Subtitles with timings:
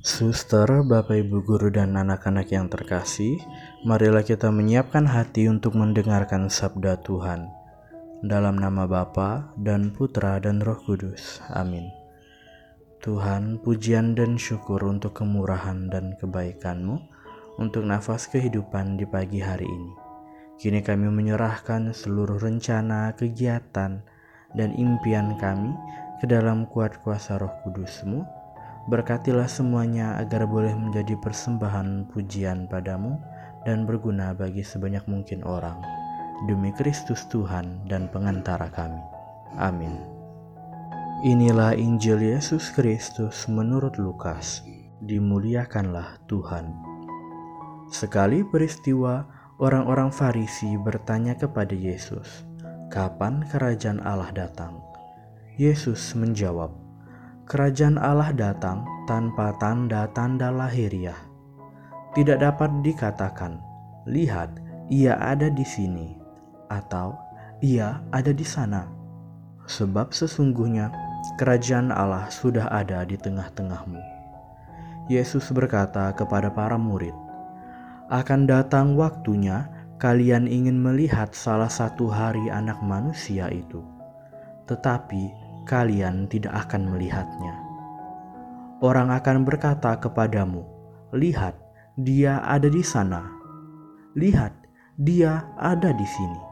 [0.00, 3.36] Suster, Bapak Ibu guru dan anak-anak yang terkasih,
[3.84, 7.52] marilah kita menyiapkan hati untuk mendengarkan sabda Tuhan.
[8.24, 11.44] Dalam nama Bapa dan Putra dan Roh Kudus.
[11.52, 11.88] Amin.
[13.04, 16.96] Tuhan, pujian dan syukur untuk kemurahan dan kebaikan-Mu,
[17.60, 19.92] untuk nafas kehidupan di pagi hari ini.
[20.60, 24.00] Kini kami menyerahkan seluruh rencana, kegiatan,
[24.56, 25.72] dan impian kami
[26.20, 28.39] ke dalam kuat kuasa roh kudus-Mu,
[28.88, 33.20] Berkatilah semuanya agar boleh menjadi persembahan pujian padamu
[33.68, 35.76] dan berguna bagi sebanyak mungkin orang.
[36.48, 39.02] Demi Kristus Tuhan dan pengantara kami.
[39.60, 40.00] Amin.
[41.20, 44.64] Inilah Injil Yesus Kristus menurut Lukas.
[45.04, 46.72] Dimuliakanlah Tuhan.
[47.92, 49.28] Sekali peristiwa,
[49.60, 52.48] orang-orang Farisi bertanya kepada Yesus,
[52.88, 54.80] "Kapan kerajaan Allah datang?"
[55.60, 56.72] Yesus menjawab,
[57.50, 61.18] kerajaan Allah datang tanpa tanda-tanda lahiriah.
[62.14, 63.58] Tidak dapat dikatakan,
[64.06, 64.54] "Lihat,
[64.86, 66.14] ia ada di sini,"
[66.70, 67.18] atau
[67.58, 68.86] "Ia ada di sana."
[69.66, 70.94] Sebab sesungguhnya
[71.42, 73.98] kerajaan Allah sudah ada di tengah-tengahmu.
[75.10, 77.18] Yesus berkata kepada para murid,
[78.14, 79.66] "Akan datang waktunya
[79.98, 83.82] kalian ingin melihat salah satu hari Anak Manusia itu,
[84.70, 87.54] tetapi kalian tidak akan melihatnya.
[88.80, 90.64] Orang akan berkata kepadamu,
[91.12, 91.52] "Lihat,
[92.00, 93.28] dia ada di sana.
[94.16, 94.56] Lihat,
[94.96, 96.42] dia ada di sini."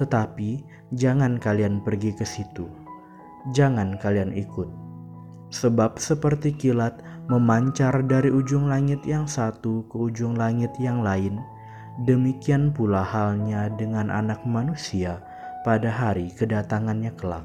[0.00, 0.64] Tetapi
[0.96, 2.64] jangan kalian pergi ke situ.
[3.52, 4.68] Jangan kalian ikut.
[5.52, 11.36] Sebab seperti kilat memancar dari ujung langit yang satu ke ujung langit yang lain,
[12.08, 15.20] demikian pula halnya dengan anak manusia
[15.68, 17.44] pada hari kedatangannya kelak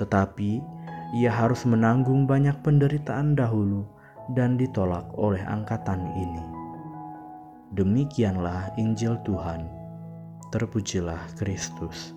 [0.00, 0.64] tetapi
[1.12, 3.84] ia harus menanggung banyak penderitaan dahulu
[4.32, 6.44] dan ditolak oleh angkatan ini.
[7.76, 9.68] Demikianlah Injil Tuhan.
[10.50, 12.16] Terpujilah Kristus.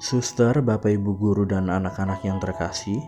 [0.00, 2.98] Suster, Bapak Ibu guru dan anak-anak yang terkasih,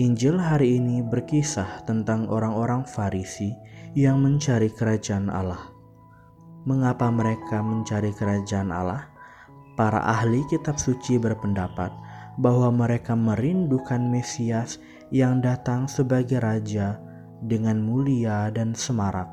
[0.00, 3.52] Injil hari ini berkisah tentang orang-orang Farisi
[3.92, 5.70] yang mencari kerajaan Allah.
[6.64, 9.12] Mengapa mereka mencari kerajaan Allah?
[9.76, 11.92] Para ahli kitab suci berpendapat
[12.40, 14.80] bahwa mereka merindukan Mesias
[15.12, 16.96] yang datang sebagai raja
[17.44, 19.28] dengan mulia dan semarak,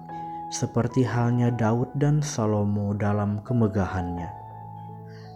[0.52, 4.28] seperti halnya Daud dan Salomo dalam kemegahannya.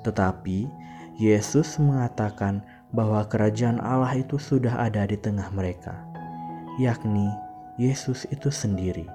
[0.03, 0.67] Tetapi
[1.15, 5.95] Yesus mengatakan bahwa kerajaan Allah itu sudah ada di tengah mereka,
[6.81, 7.29] yakni
[7.79, 9.05] Yesus itu sendiri.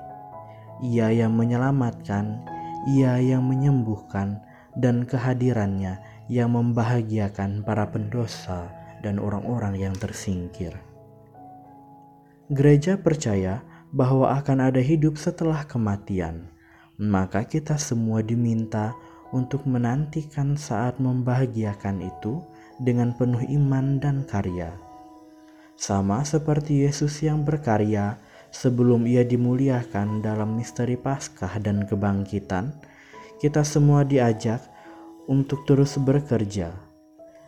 [0.82, 2.42] Ia yang menyelamatkan,
[2.86, 4.40] Ia yang menyembuhkan,
[4.76, 8.68] dan kehadirannya yang membahagiakan para pendosa
[9.00, 10.76] dan orang-orang yang tersingkir.
[12.48, 13.60] Gereja percaya
[13.92, 16.52] bahwa akan ada hidup setelah kematian,
[17.00, 18.92] maka kita semua diminta
[19.32, 22.40] untuk menantikan saat membahagiakan itu
[22.80, 24.72] dengan penuh iman dan karya.
[25.78, 28.18] Sama seperti Yesus yang berkarya
[28.50, 32.74] sebelum ia dimuliakan dalam misteri Paskah dan kebangkitan,
[33.38, 34.58] kita semua diajak
[35.30, 36.74] untuk terus bekerja.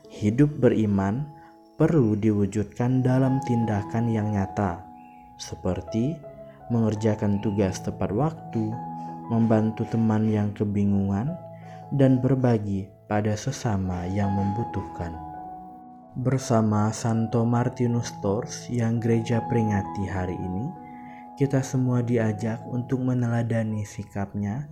[0.07, 1.27] Hidup beriman
[1.75, 4.87] perlu diwujudkan dalam tindakan yang nyata,
[5.35, 6.15] seperti
[6.71, 8.71] mengerjakan tugas tepat waktu,
[9.35, 11.35] membantu teman yang kebingungan,
[11.91, 15.11] dan berbagi pada sesama yang membutuhkan.
[16.15, 20.71] Bersama Santo Martinus Tours yang gereja peringati hari ini,
[21.35, 24.71] kita semua diajak untuk meneladani sikapnya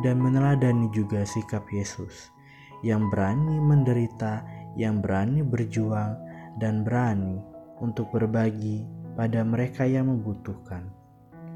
[0.00, 2.32] dan meneladani juga sikap Yesus
[2.80, 4.42] yang berani menderita,
[4.74, 6.16] yang berani berjuang,
[6.56, 7.38] dan berani
[7.84, 10.88] untuk berbagi pada mereka yang membutuhkan,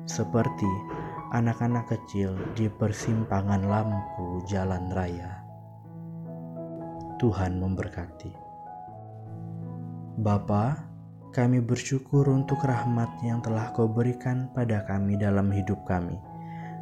[0.04, 0.68] seperti
[1.32, 5.42] anak-anak kecil di persimpangan lampu jalan raya.
[7.16, 8.32] Tuhan memberkati.
[10.20, 10.84] Bapa,
[11.32, 16.16] kami bersyukur untuk rahmat yang telah kau berikan pada kami dalam hidup kami,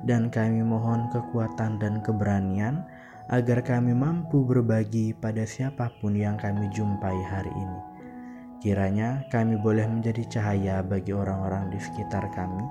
[0.05, 2.85] dan kami mohon kekuatan dan keberanian
[3.33, 7.81] agar kami mampu berbagi pada siapa pun yang kami jumpai hari ini.
[8.61, 12.65] Kiranya kami boleh menjadi cahaya bagi orang-orang di sekitar kami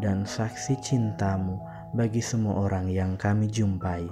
[0.00, 1.60] dan saksi cintamu
[1.92, 4.04] bagi semua orang yang kami jumpai.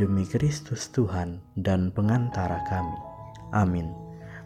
[0.00, 2.96] Demi Kristus Tuhan dan pengantara kami.
[3.52, 3.92] Amin.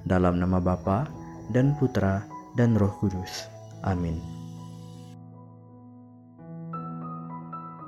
[0.02, 1.06] Dalam nama Bapa
[1.54, 2.26] dan Putra
[2.58, 3.46] dan Roh Kudus.
[3.86, 4.35] Amin.